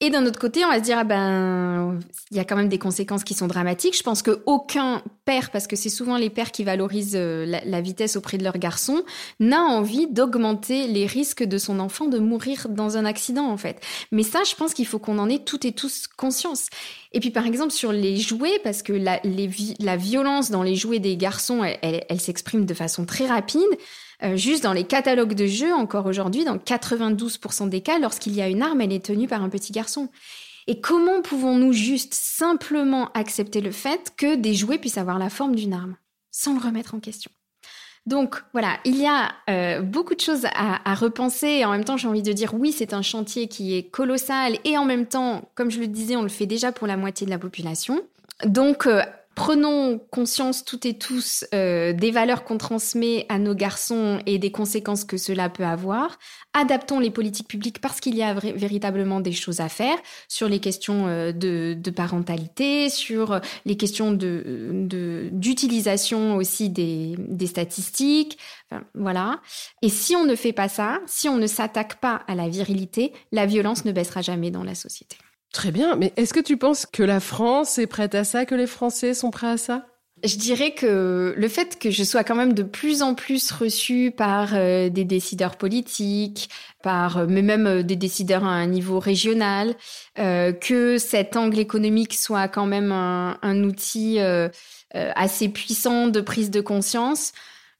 [0.00, 1.98] Et d'un autre côté, on va se dire, ah ben,
[2.30, 3.96] il y a quand même des conséquences qui sont dramatiques.
[3.96, 8.14] Je pense qu'aucun père, parce que c'est souvent les pères qui valorisent euh, la, vitesse
[8.14, 9.02] auprès de leurs garçons,
[9.40, 13.84] n'a envie d'augmenter les risques de son enfant de mourir dans un accident, en fait.
[14.12, 16.68] Mais ça, je pense qu'il faut qu'on en ait toutes et tous conscience.
[17.12, 21.16] Et puis, par exemple, sur les jouets, parce que la violence dans les jouets des
[21.16, 23.66] garçons, elle s'exprime de façon très rapide.
[24.22, 28.42] Euh, juste dans les catalogues de jeux, encore aujourd'hui, dans 92% des cas, lorsqu'il y
[28.42, 30.08] a une arme, elle est tenue par un petit garçon.
[30.66, 35.54] Et comment pouvons-nous juste simplement accepter le fait que des jouets puissent avoir la forme
[35.54, 35.96] d'une arme,
[36.30, 37.30] sans le remettre en question?
[38.06, 41.98] Donc voilà, il y a euh, beaucoup de choses à, repenser et en même temps
[41.98, 45.50] j'ai envie de dire oui c'est un chantier qui est colossal et en même temps
[45.54, 48.00] comme je le disais on le fait déjà pour la moitié de la population.
[48.46, 49.02] Donc euh,
[49.38, 54.50] Prenons conscience toutes et tous euh, des valeurs qu'on transmet à nos garçons et des
[54.50, 56.18] conséquences que cela peut avoir.
[56.54, 59.96] Adaptons les politiques publiques parce qu'il y a véritablement des choses à faire
[60.26, 68.38] sur les questions euh, de, parentalité, sur les questions de, d'utilisation aussi des, des statistiques.
[68.94, 69.40] voilà.
[69.82, 73.12] Et si on ne fait pas ça, si on ne s'attaque pas à la virilité,
[73.30, 75.16] la violence ne baissera jamais dans la société.
[75.52, 78.54] Très bien, mais est-ce que tu penses que la France est prête à ça, que
[78.54, 79.86] les Français sont prêts à ça?
[80.24, 84.10] Je dirais que le fait que je sois quand même de plus en plus reçue
[84.10, 86.50] par euh, des décideurs politiques,
[86.82, 89.76] par euh, mais même euh, des décideurs à un niveau régional,
[90.16, 94.18] que cet angle économique soit quand même un, outil
[94.92, 97.32] assez puissant de prise de conscience,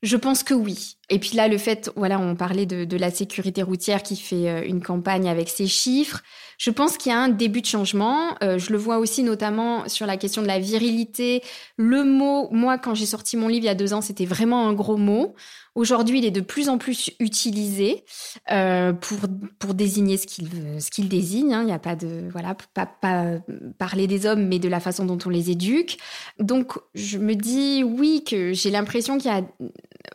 [0.02, 0.97] je pense que oui.
[1.11, 4.83] Et puis là, le fait, voilà, on parlait de, la sécurité routière qui fait une
[4.83, 6.23] campagne avec ses chiffres.
[6.59, 8.35] Je pense qu'il y a un début de changement.
[8.42, 11.40] Euh, je le vois aussi notamment sur la question de la virilité.
[11.77, 14.68] Le mot, moi, quand j'ai sorti mon livre il y a deux ans, c'était vraiment
[14.68, 15.37] un gros mot.
[15.77, 18.05] Aujourd'hui, il est de plus en plus utilisé
[18.51, 19.18] euh, pour
[19.61, 20.49] pour désigner ce qu'il
[20.81, 21.55] ce qu'il désigne.
[21.55, 21.62] Hein.
[21.62, 23.37] Il n'y a pas de voilà pas, pas
[23.79, 25.99] parler des hommes, mais de la façon dont on les éduque.
[26.40, 29.42] Donc, je me dis oui que j'ai l'impression qu'il y a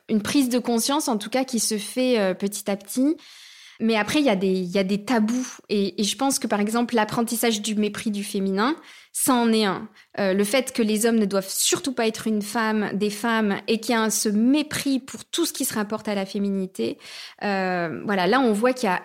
[0.09, 3.15] une prise de conscience, en tout cas, qui se fait euh, petit à petit.
[3.79, 5.57] Mais après, il y, a des, tabous.
[5.67, 8.75] Et, je pense que, par exemple, l'apprentissage du mépris du féminin,
[9.11, 9.89] ça en est un.
[10.19, 13.57] Euh, le fait que les hommes ne doivent surtout pas être une femme, des femmes,
[13.67, 16.97] et qu'il y a ce mépris pour tout ce qui se rapporte à la féminité.
[17.43, 19.01] Euh, voilà, là, on voit qu'il y a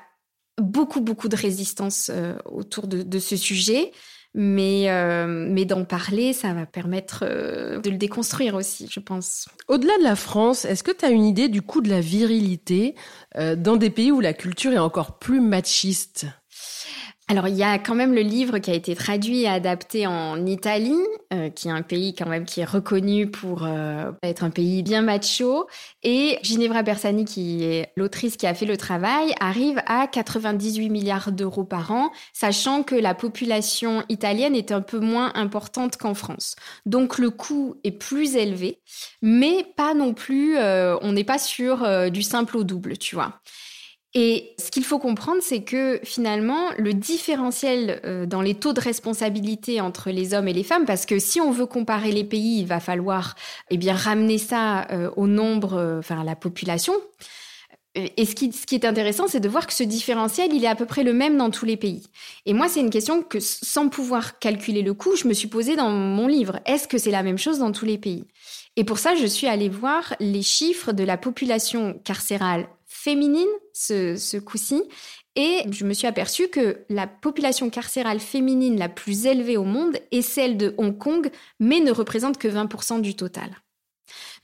[0.58, 2.10] beaucoup, beaucoup de résistance
[2.44, 3.90] autour de, ce sujet.
[4.34, 9.48] Mais, euh, mais d'en parler, ça va permettre euh, de le déconstruire aussi, je pense.
[9.68, 12.94] Au-delà de la France, est-ce que tu as une idée du coût de la virilité
[13.36, 16.26] euh, dans des pays où la culture est encore plus machiste?
[17.30, 20.46] Alors il y a quand même le livre qui a été traduit et adapté en
[20.46, 20.96] Italie,
[21.34, 24.82] euh, qui est un pays quand même qui est reconnu pour euh, être un pays
[24.82, 25.68] bien macho.
[26.02, 31.30] Et Ginevra Bersani, qui est l'autrice qui a fait le travail, arrive à 98 milliards
[31.30, 36.56] d'euros par an, sachant que la population italienne est un peu moins importante qu'en France.
[36.86, 38.80] Donc le coût est plus élevé,
[39.20, 43.38] mais pas non plus, euh, on n'est pas sur du simple au double, tu vois.
[44.20, 48.80] Et ce qu'il faut comprendre, c'est que finalement, le différentiel euh, dans les taux de
[48.80, 52.58] responsabilité entre les hommes et les femmes, parce que si on veut comparer les pays,
[52.58, 53.36] il va falloir
[53.70, 56.94] eh bien ramener ça euh, au nombre, euh, enfin à la population.
[57.94, 60.68] Et ce qui, ce qui est intéressant, c'est de voir que ce différentiel, il est
[60.68, 62.02] à peu près le même dans tous les pays.
[62.44, 65.76] Et moi, c'est une question que, sans pouvoir calculer le coût, je me suis posée
[65.76, 66.58] dans mon livre.
[66.66, 68.24] Est-ce que c'est la même chose dans tous les pays?
[68.74, 72.66] Et pour ça, je suis allée voir les chiffres de la population carcérale
[73.02, 74.82] féminine ce, ce coup-ci.
[75.36, 79.96] Et je me suis aperçue que la population carcérale féminine la plus élevée au monde
[80.10, 81.30] est celle de Hong Kong,
[81.60, 83.50] mais ne représente que 20% du total.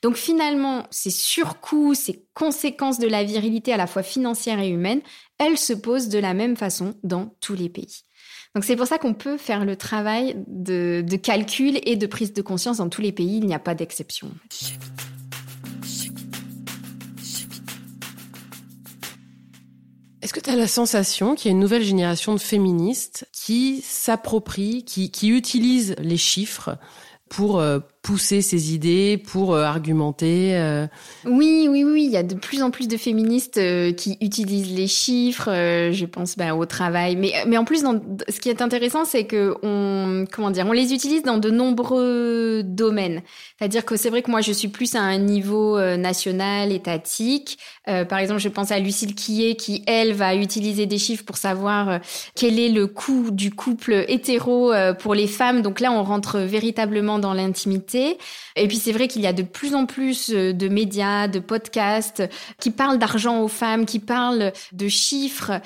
[0.02, 5.00] Donc finalement, ces surcoûts, ces conséquences de la virilité à la fois financière et humaine,
[5.38, 8.02] elles se posent de la même façon dans tous les pays.
[8.54, 12.32] Donc c'est pour ça qu'on peut faire le travail de, de, calcul et de prise
[12.32, 14.30] de conscience dans tous les pays, il n'y a pas d'exception.
[20.24, 23.82] Est-ce que tu as la sensation qu'il y a une nouvelle génération de féministes qui
[23.82, 26.78] s'approprient, qui, qui utilisent les chiffres
[27.28, 30.86] pour euh, pousser ses idées, pour euh, argumenter euh.
[31.24, 32.04] Oui, oui, oui.
[32.04, 33.58] Il y a de plus en plus de féministes
[33.96, 35.48] qui utilisent les chiffres.
[35.48, 37.82] je pense bah, au travail, mais mais en plus,
[38.28, 42.62] ce qui est intéressant, c'est que on comment dire, on les utilise dans de nombreux
[42.62, 43.22] domaines.
[43.58, 47.58] C'est-à-dire que c'est vrai que moi, je suis plus à un niveau national, étatique.
[47.86, 52.00] par exemple, je pense à Lucille Quillet qui, elle, va utiliser des chiffres pour savoir
[52.34, 55.62] quel est le coût du couple hétéro pour les femmes.
[55.62, 57.93] Donc là, on rentre véritablement dans l'intimité.
[57.94, 61.38] Et puis c'est vrai qu'il y a de plus en plus euh, de médias, de
[61.38, 62.22] podcasts
[62.61, 65.61] qui parlent d'argent aux femmes, qui parlent de chiffres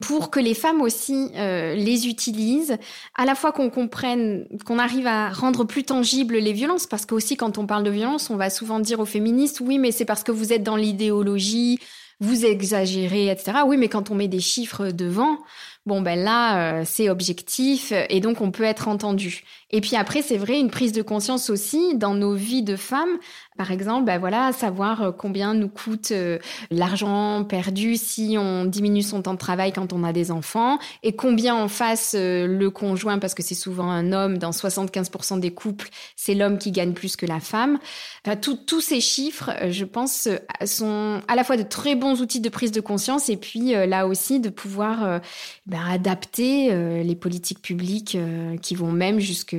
[0.00, 2.78] pour que les femmes aussi euh, les utilisent,
[3.14, 7.14] à la fois qu'on comprenne, qu'on arrive à rendre plus tangibles les violences, parce que
[7.14, 10.06] aussi quand on parle de violence, on va souvent dire aux féministes, oui, mais c'est
[10.06, 11.78] parce que vous êtes dans l'idéologie,
[12.18, 13.58] vous exagérez, etc.
[13.66, 15.38] Oui, mais quand on met des chiffres devant,
[15.86, 19.44] bon ben là, euh, c'est objectif et donc on peut être entendu.
[19.72, 23.18] Et puis après, c'est vrai, une prise de conscience aussi dans nos vies de femmes.
[23.60, 26.38] Par exemple, ben voilà, savoir euh, combien nous coûte euh,
[26.70, 31.14] l'argent perdu si on diminue son temps de travail quand on a des enfants et
[31.14, 35.50] combien en face euh, le conjoint, parce que c'est souvent un homme, dans 75% des
[35.50, 37.78] couples, c'est l'homme qui gagne plus que la femme.
[38.24, 40.26] Enfin, tous ces chiffres, je pense,
[40.64, 44.06] sont à la fois de très bons outils de prise de conscience et puis là
[44.06, 45.20] aussi de pouvoir
[45.66, 48.18] ben, adapter les politiques publiques
[48.60, 49.56] qui vont même jusque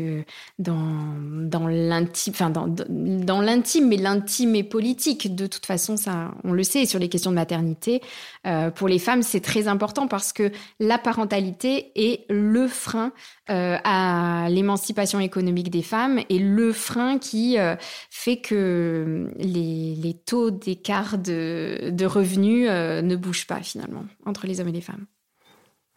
[0.59, 2.53] dans, l'intime, enfin
[2.89, 5.35] l'intime, mais l'intime est politique.
[5.35, 8.01] De toute façon, ça, on le sait, sur les questions de maternité,
[8.47, 13.11] euh, pour les femmes, c'est très important parce que la parentalité est le frein
[13.49, 17.75] euh, à l'émancipation économique des femmes et le frein qui euh,
[18.09, 24.73] fait que les, taux d'écart de revenus ne bougent pas finalement entre les hommes et
[24.73, 25.05] les femmes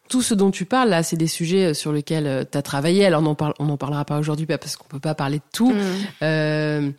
[0.09, 2.63] tout ce dont tu parles là, c'est des sujets euh, sur lesquels euh, tu as
[2.63, 3.07] travaillé.
[3.07, 5.45] Alors on n'en parle, on n'en parlera pas aujourd'hui parce qu'on peut pas parler de
[5.53, 5.73] tout.
[5.73, 5.83] Mm.
[6.23, 6.91] Euh,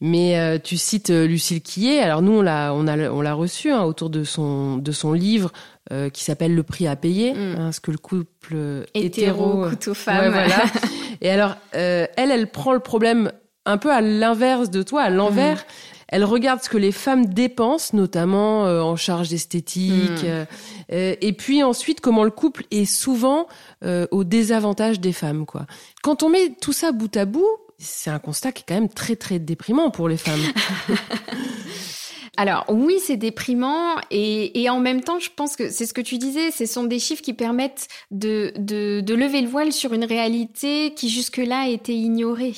[0.00, 2.00] mais euh, tu cites Lucille Quillet.
[2.00, 5.12] Alors nous on l'a, on a, on l'a reçu hein, autour de son de son
[5.12, 5.52] livre
[5.92, 7.56] euh, qui s'appelle Le prix à payer, mm.
[7.58, 8.56] hein, ce que le couple
[8.94, 10.30] hétéro, hétéro couteau femme.
[10.30, 10.64] voilà.
[11.20, 13.32] Et alors elle, elle prend le problème
[13.64, 15.58] un peu à l'inverse de toi, à l'envers.
[15.58, 15.91] Mm.
[16.12, 20.26] Elle regarde ce que les femmes dépensent, notamment euh, en charge esthétique, hmm.
[20.26, 20.44] euh,
[20.92, 23.46] euh, et puis ensuite comment le couple est souvent
[24.12, 25.44] au désavantage des femmes.
[25.44, 25.66] Quoi.
[26.02, 27.48] Quand on met tout ça bout à bout,
[27.78, 30.40] c'est un constat qui est quand même très très déprimant pour les femmes.
[32.36, 36.00] Alors oui, c'est déprimant et, et, en même temps, je pense que c'est ce que
[36.00, 39.92] tu disais, ce sont des chiffres qui permettent de, de, de lever le voile sur
[39.92, 42.54] une réalité qui jusque-là était ignorée.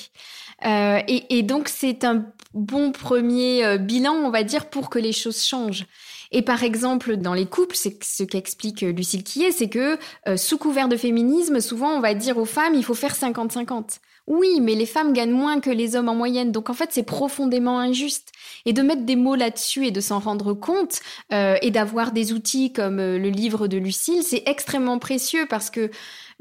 [0.66, 2.24] Euh, et, donc c'est un
[2.55, 5.87] bon premier euh, bilan, on va dire, pour que les choses changent.
[6.33, 9.98] Et par exemple, dans les couples, c'est ce qu'explique euh, Lucille Quillet, c'est que
[10.37, 13.98] sous couvert de féminisme, souvent on va dire aux femmes, il faut faire 50-50.
[14.27, 17.03] Oui, mais les femmes gagnent moins que les hommes en moyenne, donc en fait c'est
[17.03, 18.33] profondément injuste.
[18.64, 21.00] Et de mettre des mots là-dessus et de s'en rendre compte
[21.31, 25.90] et d'avoir des outils comme le livre de Lucille, c'est extrêmement précieux parce que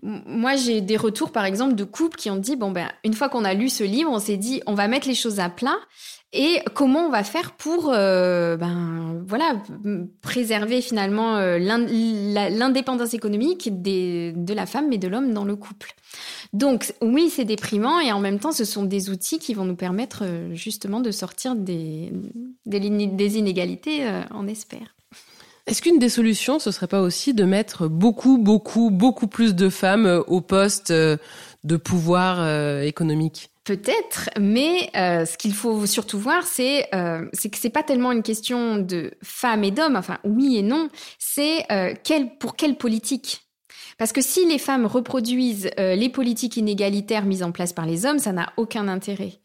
[0.04, 3.30] moi, j'ai des retours, par exemple, de couples qui ont dit, bon, ben, une fois
[3.30, 5.78] qu'on a lu ce livre, on s'est dit, on va mettre les choses à plat.
[6.34, 9.62] Et comment on va faire pour, euh, ben, voilà,
[10.22, 15.94] préserver finalement euh, l'indépendance économique des, de la femme et de l'homme dans le couple.
[16.52, 19.76] Donc, oui, c'est déprimant et en même temps, ce sont des outils qui vont nous
[19.76, 22.12] permettre euh, justement de sortir des,
[22.66, 24.96] des inégalités, on espère.
[25.66, 29.70] Est-ce qu'une des solutions, ce serait pas aussi de mettre beaucoup, beaucoup, beaucoup plus de
[29.70, 31.16] femmes euh, au poste euh,
[31.64, 33.50] de pouvoir euh, économique?
[33.64, 39.12] Peut-être, mais ce qu'il faut surtout voir, c'est que c'est pas tellement une question de
[39.24, 39.96] femmes et d'hommes.
[39.96, 40.90] Enfin, oui et non.
[41.18, 41.66] C'est
[42.42, 43.48] pour quelle politique?
[43.98, 48.20] Parce que si les femmes reproduisent les politiques inégalitaires mises en place par les hommes,
[48.20, 49.40] ça n'a aucun intérêt.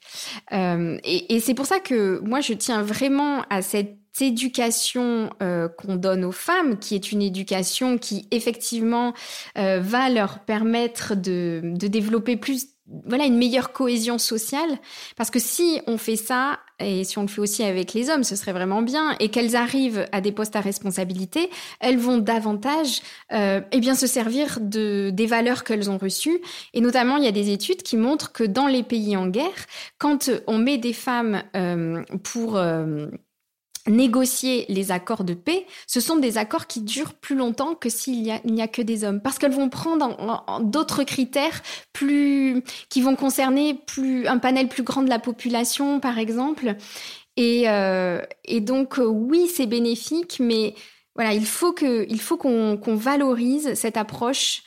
[0.50, 6.24] Et c'est pour ça que moi, je tiens vraiment à cette éducation euh, qu'on donne
[6.24, 9.14] aux femmes, qui est une éducation qui effectivement
[9.56, 12.66] euh, va leur permettre de, de, développer plus,
[13.06, 14.78] voilà, une meilleure cohésion sociale.
[15.16, 18.24] Parce que si on fait ça, et si on le fait aussi avec les hommes,
[18.24, 21.50] ce serait vraiment bien, et qu'elles arrivent à des postes à responsabilité,
[21.80, 23.00] elles vont davantage,
[23.32, 26.40] euh, eh bien, se servir de des valeurs qu'elles ont reçues.
[26.74, 29.66] Et notamment, il y a des études qui montrent que dans les pays en guerre,
[29.98, 32.58] quand on met des femmes euh, pour
[33.88, 38.22] négocier les accords de paix, ce sont des accords qui durent plus longtemps que s'il
[38.22, 39.20] n'y a, que des hommes.
[39.20, 41.62] Parce qu'elles vont prendre d'autres critères
[41.92, 46.76] plus, qui vont concerner plus, un panel plus grand de la population, par exemple.
[47.36, 48.20] Et, euh,
[48.60, 50.74] donc, euh, oui, c'est bénéfique, mais
[51.14, 54.62] voilà, il faut qu'on valorise cette approche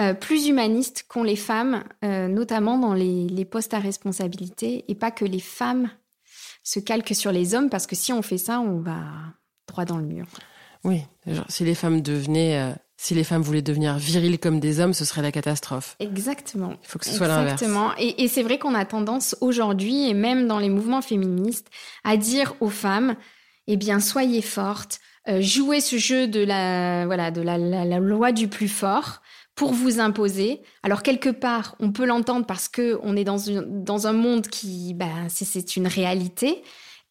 [0.00, 5.24] euh, plus humaniste qu'ont les femmes, notamment dans les postes à responsabilité, et pas que
[5.24, 5.90] les femmes
[6.66, 8.98] se calque sur les hommes parce que si on fait ça, on va
[9.68, 10.26] droit dans le mur.
[10.82, 11.02] Oui,
[11.48, 15.04] si les femmes devenaient, euh, si les femmes voulaient devenir viriles comme des hommes, ce
[15.04, 15.94] serait la catastrophe.
[16.00, 16.74] Exactement.
[16.82, 17.62] Il faut que ce soit l'inverse.
[17.62, 17.92] Exactement.
[17.98, 21.68] Et, et c'est vrai qu'on a tendance aujourd'hui, et même dans les mouvements féministes,
[22.02, 23.14] à dire aux femmes,
[23.68, 24.98] eh bien, soyez fortes,
[25.28, 29.22] euh, jouez ce jeu de la, voilà, de la, la, la loi du plus fort
[29.56, 30.62] pour vous imposer.
[30.84, 34.94] Alors quelque part, on peut l'entendre parce que on est dans, dans un monde qui,
[34.94, 36.62] bah, c'est une réalité.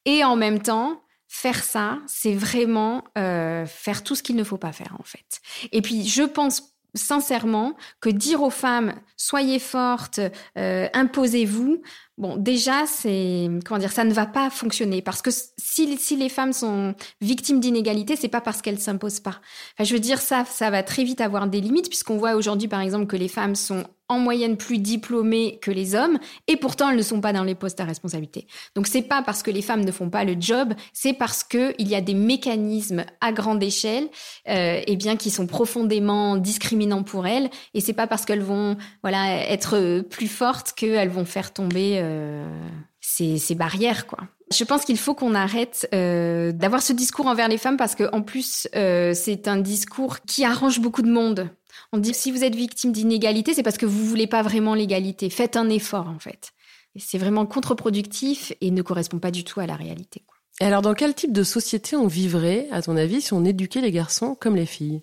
[0.06, 4.58] Et en même temps, faire ça, c'est vraiment euh, faire tout ce qu'il ne faut
[4.58, 5.41] pas faire en fait.
[5.72, 10.22] Et puis, je pense sincèrement que dire aux femmes soyez fortes,
[10.58, 11.82] euh, imposez-vous,
[12.18, 16.30] Bon, déjà, c'est comment dire, ça ne va pas fonctionner parce que si, si les
[16.30, 19.41] femmes sont victimes d'inégalités, c'est pas parce qu'elles s'imposent pas.
[19.74, 22.70] Enfin, je veux dire, ça, ça va très vite avoir des limites puisqu'on voit aujourd'hui,
[22.70, 26.89] par exemple, que les femmes sont en moyenne plus diplômées que les hommes et pourtant
[26.89, 28.45] elles ne sont pas dans les postes à responsabilité.
[28.76, 31.74] Donc c'est pas parce que les femmes ne font pas le job, c'est parce que
[31.80, 34.07] il y a des mécanismes à grande échelle,
[34.47, 38.78] euh, et bien qui sont profondément discriminants pour elles et c'est pas parce qu'elles vont
[39.01, 42.68] voilà être plus fortes qu'elles vont faire tomber euh,
[43.01, 44.20] ces, ces, barrières, quoi.
[44.51, 48.10] Je pense qu'il faut qu'on arrête euh, d'avoir ce discours envers les femmes parce que
[48.14, 51.49] en plus euh, c'est un discours qui arrange beaucoup de monde.
[51.91, 55.30] On dit si vous êtes victime d'inégalité, c'est parce que vous voulez pas vraiment l'égalité.
[55.30, 56.51] Faites un effort en fait.
[56.95, 60.22] C'est vraiment contre-productif et ne correspond pas du tout à la réalité.
[60.26, 60.38] Quoi.
[60.62, 63.82] Et alors, dans quel type de société on vivrait, à ton avis, si on éduquait
[63.82, 65.01] les garçons comme les filles?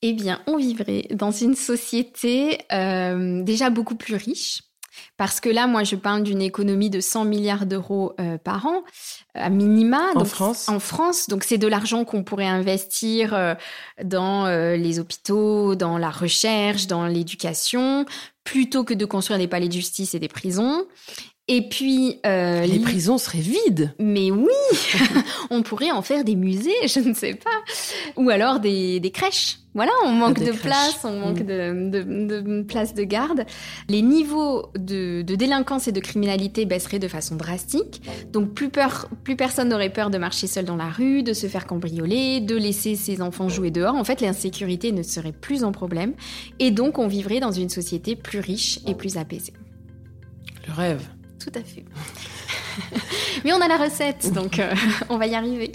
[0.00, 4.62] Eh bien, on vivrait dans une société euh, déjà beaucoup plus riche,
[5.16, 8.82] parce que là, moi, je parle d'une économie de 100 milliards d'euros euh, par an,
[9.34, 10.00] à minima.
[10.14, 11.28] En France En France.
[11.28, 13.54] Donc, c'est de l'argent qu'on pourrait investir euh,
[14.02, 18.04] dans euh, les hôpitaux, dans la recherche, dans l'éducation,
[18.44, 20.86] plutôt que de construire des palais de justice et des prisons.
[21.48, 23.92] Et puis euh, les prisons seraient vides.
[23.98, 24.46] Mais oui,
[25.50, 27.50] on pourrait en faire des musées, je ne sais pas,
[28.16, 29.58] ou alors des, des crèches.
[29.74, 31.90] Voilà, on manque de place, on manque mmh.
[31.90, 33.46] de, de, de place de garde.
[33.88, 38.02] Les niveaux de, de, délinquance et de criminalité baisseraient de façon drastique.
[38.32, 41.46] Donc plus peur, plus personne n'aurait peur de marcher seul dans la rue, de se
[41.46, 43.94] faire cambrioler, de laisser ses enfants jouer dehors.
[43.94, 46.12] En fait, l'insécurité ne serait plus un problème,
[46.58, 49.54] et donc on vivrait dans une société plus riche et plus apaisée.
[50.68, 51.08] Le rêve.
[51.42, 51.84] Tout à fait.
[53.44, 54.72] Mais on a la recette, donc euh,
[55.08, 55.72] on va y arriver.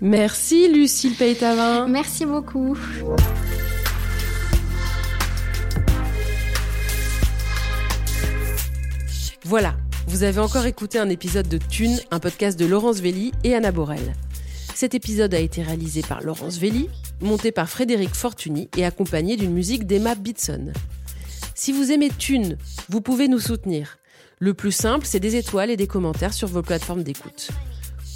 [0.00, 1.86] Merci Lucille Peytavin.
[1.86, 2.76] Merci beaucoup.
[9.44, 9.76] Voilà,
[10.08, 13.70] vous avez encore écouté un épisode de Thune, un podcast de Laurence Velli et Anna
[13.70, 14.14] Borel.
[14.74, 16.88] Cet épisode a été réalisé par Laurence Velli,
[17.20, 20.72] monté par Frédéric Fortuny et accompagné d'une musique d'Emma Bitson.
[21.54, 22.56] Si vous aimez Thune,
[22.88, 23.97] vous pouvez nous soutenir.
[24.40, 27.50] Le plus simple, c'est des étoiles et des commentaires sur vos plateformes d'écoute.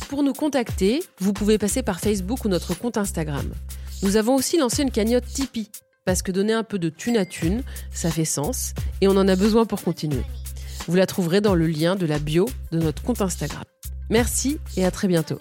[0.09, 3.51] Pour nous contacter, vous pouvez passer par Facebook ou notre compte Instagram.
[4.03, 5.71] Nous avons aussi lancé une cagnotte Tipeee.
[6.05, 7.63] parce que donner un peu de thune à thune,
[7.93, 10.25] ça fait sens et on en a besoin pour continuer.
[10.89, 13.65] Vous la trouverez dans le lien de la bio de notre compte Instagram.
[14.11, 15.39] Merci et à très bientôt.